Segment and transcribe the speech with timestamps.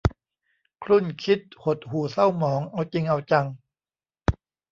[0.83, 3.45] ครุ่นคิด หดหู่เศร้าหมอง เอาจริงเอาจัง